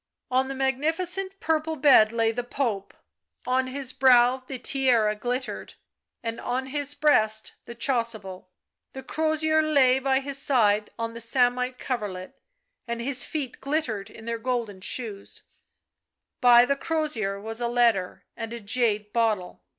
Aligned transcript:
On 0.31 0.47
the 0.47 0.55
magnificent 0.55 1.39
purple 1.39 1.75
bed 1.75 2.11
lay 2.11 2.31
the 2.31 2.43
Pope; 2.43 2.95
on 3.45 3.67
his 3.67 3.93
brow 3.93 4.37
the 4.37 4.57
tiara 4.57 5.15
glittered, 5.15 5.75
and 6.23 6.39
on 6.41 6.65
his 6.65 6.95
breast 6.95 7.53
the 7.65 7.75
chasuble; 7.75 8.49
the 8.93 9.03
crozier 9.03 9.61
lay 9.61 9.99
by 9.99 10.19
his 10.19 10.39
side 10.39 10.89
on 10.97 11.13
the 11.13 11.21
samite 11.21 11.77
coverlet, 11.77 12.33
and 12.87 12.99
his 12.99 13.25
feet 13.25 13.59
glittered 13.59 14.09
in 14.09 14.25
their 14.25 14.39
golden 14.39 14.81
shoes; 14.81 15.43
by 16.39 16.65
the 16.65 16.75
crozier 16.75 17.39
was 17.39 17.61
a 17.61 17.67
letter 17.67 18.23
and 18.35 18.53
a 18.53 18.59
jade 18.59 19.13
bottle. 19.13 19.61